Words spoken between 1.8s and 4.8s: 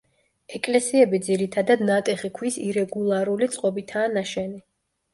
ნატეხი ქვის ირეგულარული წყობითაა ნაშენი.